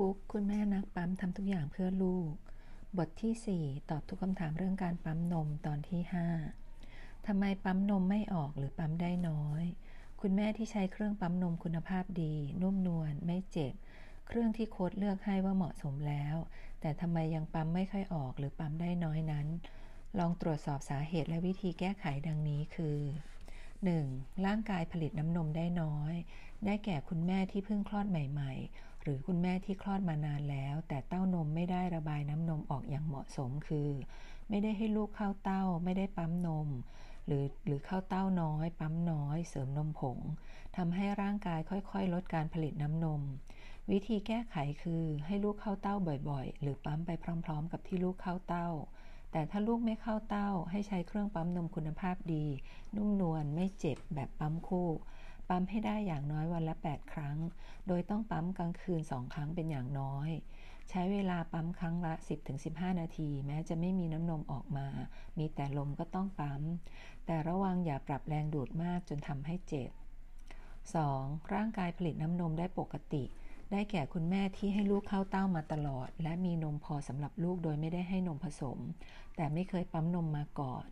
[0.00, 2.32] บุ๊กคุณแม่นักปั๊มทำทุกอย่างเพื่อลูก
[2.98, 6.00] บทที่ 4 ตอบทุกคำถามเรื่องการปั๊มนมตอนที่
[6.64, 9.62] 5ทำไมปั๊มนมไม่ออกหรือปั๊มได้น้อย
[10.20, 13.74] คุณแม่ที่ใช้เครื่องปั๊มนมคุณภาพดี นุ่มนวลไม่เจ็บ
[14.26, 16.36] เครื่องที่โค้ดเลือกให้ว่าเหมาะสมแล้ว
[16.80, 19.46] แต่ทำไมยังปั๊มไม่ค่อยออกหรือปั๊มได้น้อยนั้น
[20.18, 22.98] ลองตรวจสอบสาเหตุและวิธีแก้ไขดังนี้คือ
[23.70, 24.46] 1.
[24.46, 26.14] ร่างกายผลิตน้ำนมได้น้อย
[26.66, 33.88] ได้แก่คุณแม่ที่เพิ่งคลอดใหม่ ๆ หรือคุณแม่ที่คลอดมานานแล้ว แต่เต้านมไม่ได้ระบายน้ำนมออกอย่างเหมาะสมคือ
[34.48, 36.68] ไม่ได้ให้ลูกเข้าเต้า ไม่ได้ปั๊มนม
[37.26, 40.18] หรือหรือเข้าเต้าน้อย ปั๊มน้อย เสริมนมผง
[40.76, 43.22] ทำให้ร่างกายค่อยๆ ลดการผลิตน้ำนม
[43.90, 45.94] วิธีแก้ไขคือให้ลูกเข้าเต้า
[46.30, 48.68] บ่อยๆ หรือปั๊มไปพร้อม ๆ กับที่ลูกเข้าเต้า
[49.32, 52.44] แต่ถ้าลูกไม่เข้าเต้า ให้ใช้เครื่องปั๊มนมคุณภาพดี
[52.96, 54.88] นุ่มนวลไม่เจ็บแบบปั๊มคู่
[55.54, 57.36] ปั๊มให้ได้อย่างน้อยวันละ 8 ครั้ง
[57.88, 60.30] โดยต้องปั๊มกลางคืน 2 ครั้งเป็นอย่างน้อย
[60.90, 62.12] ใช้เวลาปั๊มครั้งละ
[62.56, 64.88] 10-15 นาที แม้จะไม่มีน้ำนมออกมา
[65.38, 66.62] มีแต่ลมก็ต้องปั๊ม
[67.26, 69.90] แต่ระวังอย่าปรับแรงดูดมากจนทำให้เจ็บ
[70.92, 71.54] 2.
[71.54, 73.24] ร่างกายผลิตน้ำนมได้ปกติ
[73.72, 78.78] ได้แก่คุณแม่ที่ให้ลูกเข้าเต้ามาตลอด และมีนมพอสำหรับลูกโดยไม่ได้ให้นมผสม
[79.36, 80.86] แต่ไม่เคยปั๊มนมมาก่อน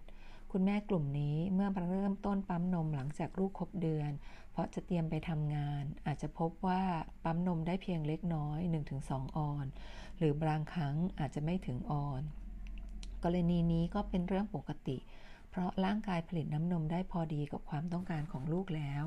[0.55, 4.11] คุณแม่กลุ่มนี้เมื่อเริ่มต้นปั๊มนมหลังจากลูกครบเดือน
[4.51, 6.83] เพราะจะเตรียมไปทำงาน อาจจะพบว่า
[7.25, 8.61] ปั๊มนมได้เพียงเล็กน้อย
[8.99, 9.67] 1-2 ออน
[10.19, 12.23] หรือบางครั้งอาจจะไม่ถึงออน
[13.25, 14.97] กรณีนี้ก็เป็นเรื่องปกติ
[15.51, 19.05] เพราะร่างกายผลิตน้ำนมได้พอดีกับความต้องการของลูกแล้ว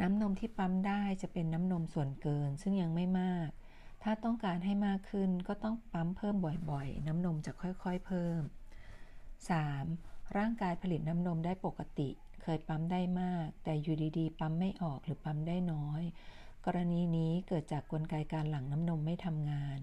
[0.00, 3.48] น้ำนมที่ปั๊มได้จะเป็นน้ำนมส่วนเกินซึ่งยังไม่มาก
[4.02, 6.36] ถ้าต้องการให้มากขึ้นก็ต้องปั๊มเพิ่ม
[6.70, 10.15] บ่อยๆ น้ำนมจะค่อยๆเพิ่ม 3.
[10.36, 12.08] ร่างกายผลิตน้ำนมได้ปกติ
[12.42, 16.02] เคยปั๊มได้มาก แต่อยู่ดีๆ ปั๊มไม่ออกหรือปั๊มได้น้อย
[16.66, 19.78] กรณีนี้เกิดจากกลไกการหลั่งน้ำนมไม่ทำงาน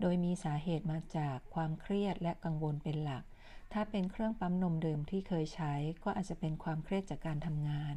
[0.00, 3.24] โดยมีสาเหตุมาจากความเครียดและกังวลเป็นหลัก
[3.72, 7.94] ถ้าเป็นเครื่องปั๊มนมเดิมที่เคยใช้ ก็อาจจะเป็นความเครียดจากการทำงาน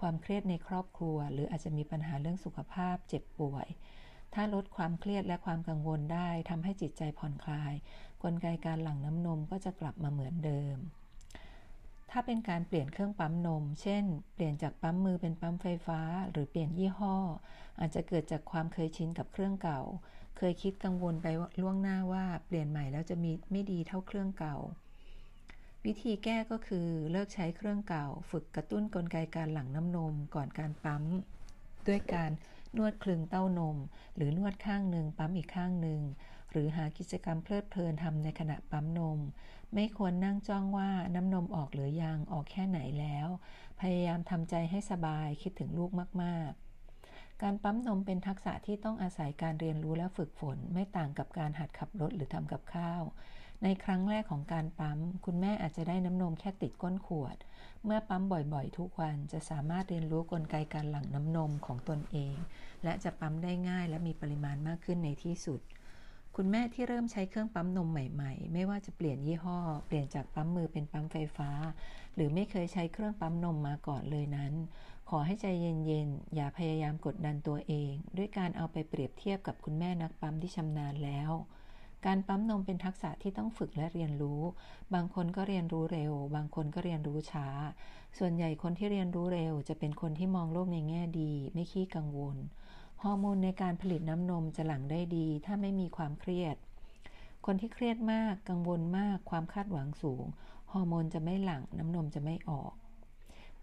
[0.00, 3.66] ความเครียดในครอบครัว หรืออาจจะมีปัญหาเรื่องสุขภาพเจ็บป่วย
[4.34, 7.74] ถ้าลดความเครียดและความกังวลได้ทำให้จิตใจผ่อนคลาย
[8.22, 10.76] กลไกการหลั่งน้ำนมก็จะกลับมาเหมือนเดิม
[12.10, 14.04] ถ้าเป็นการเปลี่ยนเครื่องปั๊มนม เช่น
[14.34, 17.16] เปลี่ยนจากปั๊มมือเป็นปั๊มไฟฟ้า หรือเปลี่ยนยี่ห้อ
[17.80, 19.80] อาจจะเกิดจากความเคยชินกับเครื่องเก่า
[20.36, 21.26] เคยคิดกังวลไป
[21.60, 24.56] ล่วงหน้าว่าเปลี่ยนใหม่แล้วจะมีไม่ดีเท่าเครื่องเก่า
[25.84, 31.04] วิธีแก้ก็คือเลิกใช้เครื่องเก่า ฝึกกระตุ้นกลไกการหลั่งน้ำนมก่อนการปั๊ม
[31.88, 32.30] ด้วยการ
[32.76, 33.76] นวดคลึงเต้านม
[34.16, 36.00] หรือนวดข้างหนึ่งปั๊มอีกข้างหนึ่ง
[36.50, 39.18] หรือหากิจกรรมเพลิดเพลินทำในขณะปั๊มนม
[39.74, 43.28] ไม่ควรนั่งจ้องว่าน้ำนมออกหรือยังออกแค่ไหนแล้ว
[43.80, 45.90] พยายามทำใจให้สบายคิดถึงลูก
[46.22, 53.02] มากๆ การปั๊มนมเป็นทักษะที่ต้องอาศัยการเรียนรู้และฝึกฝน ไม่ต่างกับการหัดขับรถหรือทำกับข้าว
[53.62, 57.36] ในครั้งแรกของการปั๊ม คุณแม่อาจจะได้น้ำนมแค่ติดก้นขวด
[57.84, 62.34] เมื่อปั๊มบ่อยๆ ทุกวันจะสามารถเรียนรู้กลไกการหลั่งน้ำนมของตนเอง
[62.84, 65.60] และจะปั๊มได้ง่ายและมีปริมาณมากขึ้นในที่สุด
[66.40, 71.50] คุณแม่ที่เริ่มใช้เครื่องปั๊มนมใหม่ๆ ไม่ว่าจะเปลี่ยนยี่ห้อ เปลี่ยนจากปั๊มมือเป็นปั๊มไฟฟ้า
[72.14, 74.52] หรือไม่เคยใช้เครื่องปั๊มนมมาก่อนเลยนั้น
[75.08, 81.30] ขอให้ใจเย็นๆ อย่าพยายามกดดันตัวเอง ด้วยการเอาไปเปรียบเทียบกับคุณแม่นักปั๊มที่ชำนาญแล้ว
[82.06, 84.42] การปั๊มนมเป็นทักษะที่ต้องฝึกและเรียนรู้
[84.94, 87.48] บางคนก็เรียนรู้เร็ว บางคนก็เรียนรู้ช้า
[88.18, 92.36] ส่วนใหญ่คนที่เรียนรู้เร็ว จะเป็นคนที่มองโลกในแง่ดี ไม่ขี้กังวล
[93.02, 96.56] ฮอร์โมนในการผลิตน้ำนมจะหลั่งได้ดี ถ้าไม่มีความเครียด
[97.46, 100.24] คนที่เครียดมากกังวลมากความคาดหวังสูง
[100.72, 102.72] ฮอร์โมนจะไม่หลั่งน้ำนมจะไม่ออก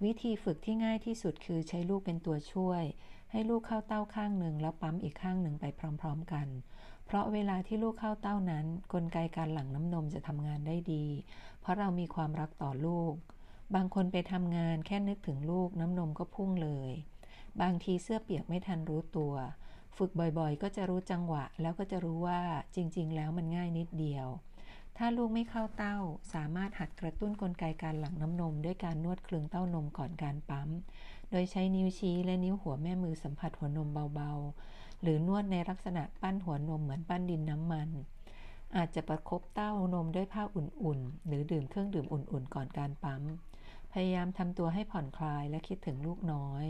[0.03, 2.83] วิธีฝึกที่ง่ายที่สุดคือใช้ลูกเป็นตัวช่วย
[3.31, 5.65] ให้ลูกเข้าเต้าข้างหนึ่งแล้วปั๊มอีกข้างหนึ่งไป
[6.01, 6.47] พร้อม ๆ กัน
[7.05, 11.05] เพราะเวลาที่ลูกเข้าเต้านั้น กลไกการหลั่งน้ำนมจะทำงานได้ดี
[11.61, 13.13] เพราะเรามีความรักต่อลูก
[13.75, 16.91] บางคนไปทำงานแค่นึกถึงลูกน้ำนมก็พุ่งเลย
[17.61, 19.33] บางทีเสื้อเปียกไม่ทันรู้ตัว
[19.97, 22.41] ฝึกบ่อยๆ ก็จะรู้จังหวะ แล้วก็จะรู้ว่า
[22.75, 24.27] จริง ๆ แล้วมันง่ายนิดเดียว
[24.97, 25.97] ถ้าลูกไม่เข้าเต้า
[26.33, 30.69] สามารถหัดกระตุ้นกลไกการหลั่งน้ำนม ด้วยการนวดคลึงเต้านมก่อนการปั๊ม
[31.31, 37.89] โดยใช้นิ้วชี้และนิ้วหัวแม่มือสัมผัสหัวนมเบาๆ หรือนวดในลักษณะปั้นหัวนมเหมือนปั้นดินน้ำมัน
[38.75, 43.23] อาจจะประครบเต้านมด้วยผ้าอุ่นๆ หรือดื่มเครื่องดื่มอุ่นๆ ก่อนการปั๊ม
[43.91, 46.65] พยายามทำตัวให้ผ่อนคลายและคิดถึงลูกน้อย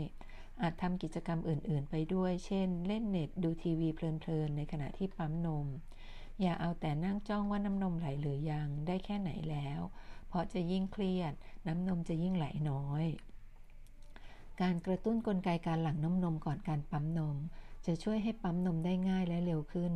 [0.62, 5.66] อาจทำกิจกรรมอื่น ๆ ไปด้วย เช่น เล่นเน็ตดูทีวีเพลิน ๆ ในขณะที่ปั๊มนม
[6.40, 9.80] อย่าเอาแต่นั่งจ้องว่าน้ำนมไหลหรือยังได้แค่ไหนแล้ว
[10.28, 11.32] เพราะจะยิ่งเครียด
[11.66, 13.04] น้ำนมจะยิ่งไหลน้อย
[14.60, 17.36] การกระตุ้นกลไกการหลั่งน้ำนมก่อนการปั๊มนม
[17.86, 19.92] จะช่วยให้ปั๊มนมได้ง่ายและเร็วขึ้น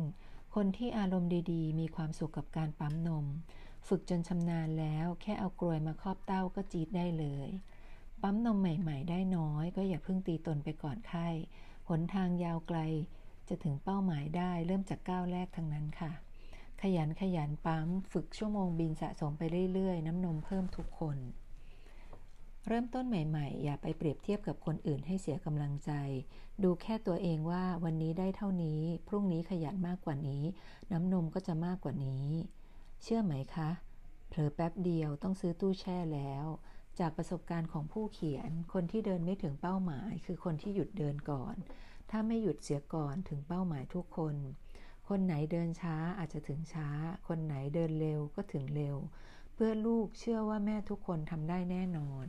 [0.55, 3.25] คนที่อารมณ์ดี ๆ มีความสุขกับการปั๊มนม
[3.87, 7.49] ฝึกจนชำนาญแล้ว แค่เอากลวยมาครอบเต้าก็จีดได้เลย
[8.21, 11.27] ปั๊มนมใหม่ ๆ ได้น้อย ก็อย่าเพิ่งตีตนไปก่อนไข้
[11.89, 12.79] หนทางยาวไกล
[13.47, 16.11] จะถึงเป้าหมายได้เริ่มจากก้าวแรกทั้งนั้นค่ะ
[16.81, 21.17] ขยันขยันปั๊มฝึกชั่วโมงบินสะสมไปเรื่อยๆ น้ำนมเพิ่มทุกคน
[22.67, 25.91] เริ่มต้นใหม่ๆ อย่าไปเปรียบเทียบกับคนอื่นให้เสียกำลังใจ
[26.63, 30.43] ดูแค่ตัวเองว่าวันนี้ได้เท่านี้ พรุ่งนี้ขยันมากกว่านี้
[30.91, 32.27] น้ำนมก็จะมากกว่านี้
[33.03, 33.69] เชื่อไหมคะ
[34.29, 36.45] เผลอแป๊บเดียวต้องซื้อตู้แช่แล้ว
[36.99, 41.55] จากประสบการณ์ของผู้เขียน คนที่เดินไม่ถึงเป้าหมาย คือคนที่หยุดเดินก่อน
[42.09, 44.35] ถ้าไม่หยุดเสียก่อนถึงเป้าหมายทุกคน
[45.07, 46.87] คนไหนเดินช้าอาจจะถึงช้า
[47.27, 48.97] คนไหนเดินเร็วก็ถึงเร็ว
[49.53, 52.27] เพื่อลูกเชื่อว่าแม่ทุกคนทำได้แน่นอน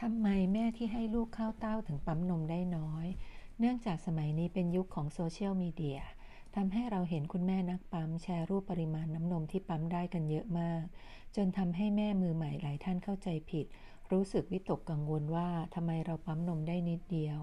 [0.00, 3.06] ทำไมแม่ที่ให้ลูกเข้าเต้าถึงปั๊มนมได้น้อย
[3.58, 6.00] เนื่องจากสมัยนี้เป็นยุคของโซเชียลมีเดีย
[6.56, 10.84] ทำให้เราเห็นคุณแม่นักปั๊มแชร์รูปปริมาณน้ำนมที่ปั๊มได้กันเยอะมาก
[11.36, 13.66] จนทำให้แม่มือใหม่หลายท่านเข้าใจผิด
[14.12, 17.38] รู้สึกวิตกกังวลว่าทำไมเราปั๊มนมได้นิดเดียว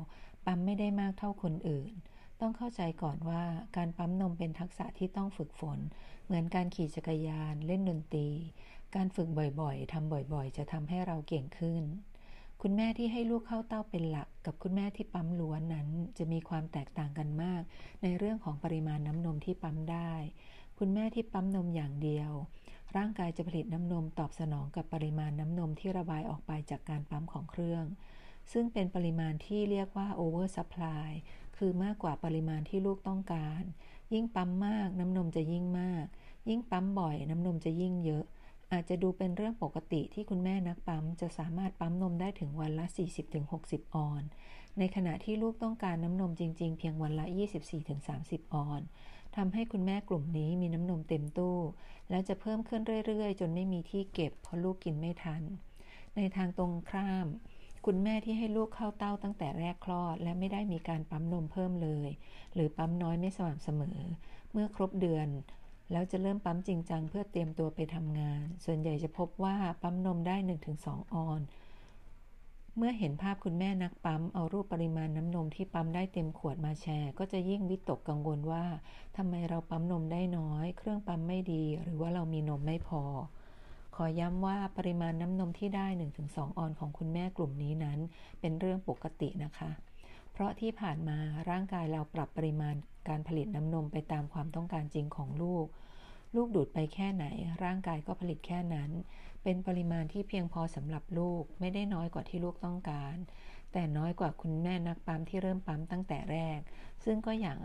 [0.46, 1.94] ปั๊มไม่ได้มากเท่าคนอื่น
[2.42, 3.44] ต้องเข้าใจก่อนว่า
[3.76, 5.80] การปั๊มนมเป็นทักษะที่ต้องฝึกฝน
[6.26, 8.30] เหมือนการขี่จักรยาน เล่นดนตรี
[8.96, 9.28] การฝึก
[9.62, 11.84] บ่อยๆทำบ่อยๆ จะทำให้เราเก่งขึ้น
[12.62, 15.88] คุณแม่ที่ให้ลูกเข้าเต้าเป็นหลัก กับคุณแม่ที่ปั๊มล้วนนั้น
[16.18, 17.62] จะมีความแตกต่างกันมาก
[18.04, 20.14] ในเรื่องของปริมาณน้ำนมที่ปั๊มได้
[20.78, 22.32] คุณแม่ที่ปั๊มนมอย่างเดียว
[22.96, 27.86] ร่างกายจะผลิตน้ำนมตอบสนองกับปริมาณน้ำนมที่ระบายออกไปจากการปั๊มของเครื่อง
[28.52, 31.10] ซึ่งเป็นปริมาณที่เรียกว่า over supply
[31.58, 33.64] คือมากกว่าปริมาณที่ลูกต้องการ
[34.14, 36.06] ยิ่งปั๊มมากน้ำนมจะยิ่งมาก
[36.50, 38.26] ยิ่งปั๊มบ่อยน้ำนมจะยิ่งเยอะ
[38.72, 42.86] อาจจะดูเป็นเรื่องปกติที่คุณแม่นักปั๊มจะสามารถปั๊มนมได้ถึงวันละ
[43.42, 44.24] 40-60 ออน
[44.80, 47.26] ในขณะที่ลูกต้องการน้ำนมจริงๆ เพียงวันละ
[47.90, 48.82] 24-30 ออน
[49.36, 51.58] ทำให้คุณแม่กลุ่มนี้มีน้ำนมเต็มตู้
[52.10, 55.42] และจะเพิ่มขึ้นเรื่อยๆ จนไม่มีที่เก็บเพราะลูกกินไม่ทัน
[56.16, 57.28] ในทางตรงข้าม
[57.86, 62.10] คุณแม่ที่ให้ลูกเข้าเต้าตั้งแต่แรกคลอด และไม่ได้มีการปั๊มนมเพิ่มเลย
[62.54, 64.00] หรือปั๊มน้อยไม่สม่ำเสมอ
[64.52, 65.28] เมื่อครบเดือน
[65.92, 70.36] แล้วจะเริ่มปั๊มจริงจังเพื่อเตรียมตัวไปทำงาน ส่วนใหญ่จะพบว่าปั๊มนมได้
[70.76, 71.42] 1-2 ออน
[72.78, 78.66] เมื่อเห็นภาพคุณแม่นักปั๊ม เอารูปปริมาณน้ำนมที่ปั๊มได้เต็มขวดมาแชร์ ก็จะยิ่งวิตกกังวลว่า
[79.18, 83.04] ทำไมเราปั๊มนมได้น้อย เครื่องปั๊มไม่ดี หรือว่าเรามีนมไม่พอ
[83.96, 85.88] ขอย้ำว่าปริมาณน้ำนมที่ได้
[86.22, 88.00] 1-2 ออนของคุณแม่กลุ่มนี้นั้น
[88.40, 89.72] เป็นเรื่องปกตินะคะ
[90.36, 91.18] เพราะที่ผ่านมา
[91.50, 92.76] ร่างกายเราปรับปริมาณ
[93.08, 95.66] การผลิตน้ำนมไปตามความต้องการจริงของลูก
[96.36, 97.26] ลูกดูดไปแค่ไหน
[97.64, 98.92] ร่างกายก็ผลิตแค่นั้น
[99.44, 103.16] เป็นปริมาณที่เพียงพอสำหรับลูกไม่ได้น้อยกว่าที่ลูกต้องการ
[103.72, 106.60] แต่น้อยกว่าคุณแม่นักปั๊มที่เริ่มปั๊มตั้งแต่แรก
[107.06, 107.58] ซึ่งก็อย่าง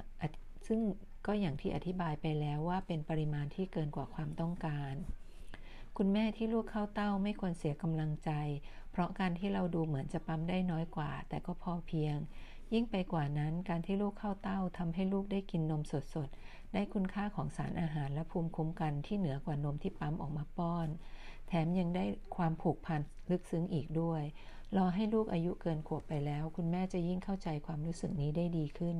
[0.66, 0.80] ซึ่ง
[1.26, 4.94] ก็อย่างที่อธิบายไปแล้วว่าเป็นปริมาณที่เกินกว่าความต้องการ
[5.96, 8.30] คุณแม่ที่ลูกเข้าเต้าไม่ควรเสียกำลังใจ
[8.90, 12.16] เพราะการที่เราดูเหมือนจะปั๊มได้น้อยกว่า แต่ก็พอเพียง
[12.72, 15.82] ยิ่งไปกว่านั้นการที่ลูกเข้าเต้าทำให้ลูกได้กินนม
[16.14, 20.88] สดๆ ได้คุณค่าของสารอาหารและภูมิคุ้มกันที่เหนือกว่านมที่ปั๊มออกมาป้อน
[21.48, 22.04] แถมยังได้
[22.36, 23.00] ความผูกพัน
[23.30, 24.22] ลึกซึ้งอีกด้วย
[24.76, 28.98] รอให้ลูกอายุเกินขวบไปแล้ว คุณแม่จะยิ่งเข้าใจความรู้สึกนี้ได้ดีขึ้น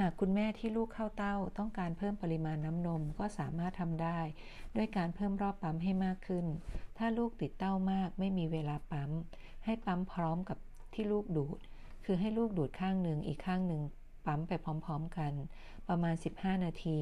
[0.00, 4.20] หากคุณแม่ที่ลูกเข้าเต้าต้องการเพิ่มปริมาณน้ำนมก็สามารถทำได้
[4.76, 6.46] ด้วยการเพิ่มรอบปั๊มให้มากขึ้น
[6.98, 9.10] ถ้าลูกติดเต้ามากไม่มีเวลาปั๊ม
[9.64, 10.58] ให้ปั๊มพร้อมกับ
[10.94, 11.58] ที่ลูกดูด
[12.04, 13.82] คือให้ลูกดูดข้างหนึ่งอีกข้างหนึ่ง
[14.26, 15.32] ปั๊มไปพร้อมๆกัน
[15.88, 17.00] ประมาณ 15 นาที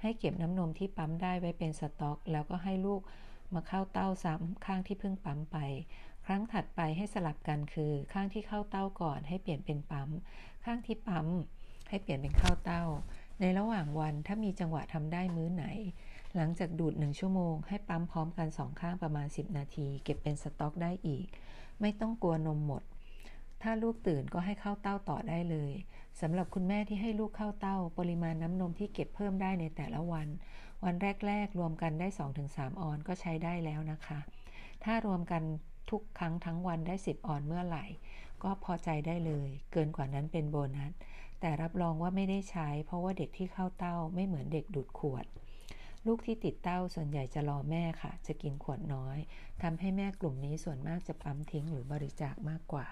[0.00, 3.00] ให้เก็บน้ำนมที่ปั๊มได้ไว้เป็นสต็อก แล้วก็ให้ลูก
[3.54, 5.58] มาเข้าเต้าซ้ำข้างที่เพิ่งปั๊มไป
[6.26, 10.08] ครั้งถัดไปให้สลับกันคือ ข้างที่เข้าเต้าก่อน ให้เปลี่ยนเป็นปั๊ม
[10.64, 11.28] ข้างที่ปั๊ม
[11.88, 12.84] ให้เปลี่ยนเป็นเข้าเต้า
[13.40, 15.64] ในระหว่างวันถ้ามีจังหวะทำได้มื้อไหน
[16.36, 21.26] หลังจากดูดหนึ่งชั่วโมง ให้ปั๊มพร้อมกันสองข้างประมาณ 10 นาที เก็บเป็นสต็อกได้อีก
[21.80, 22.82] ไม่ต้องกลัวนมหมด
[23.62, 25.72] ถ้าลูกตื่นก็ให้เข้าเต้าต่อได้เลย
[26.20, 30.28] สำหรับคุณแม่ที่ให้ลูกเข้าเต้า ปริมาณน้ำนมที่เก็บเพิ่มได้ในแต่ละวัน
[30.84, 30.94] วัน
[31.26, 32.08] แรก ๆ รวมกันได้
[32.44, 34.18] 2-3 ออนก็ใช้ได้แล้วนะคะ
[34.84, 35.42] ถ้ารวมกัน
[35.90, 37.84] ทุกครั้งทั้งวันได้ 10 ออนเมื่อไหร่
[38.42, 40.92] ก็พอใจได้เลย เกินกว่านั้นเป็นโบนัส
[41.40, 45.26] แต่รับรองว่าไม่ได้ใช้ เพราะว่าเด็กที่เข้าเต้าไม่เหมือนเด็กดูดขวด
[46.06, 49.18] ลูกที่ติดเต้าส่วนใหญ่จะรอแม่ค่ะ จะกินขวดน้อย
[49.62, 52.88] ทำให้แม่กลุ่มนี้ส่วนมากจะปั๊มทิ้งหรือบริจาคมากกว่า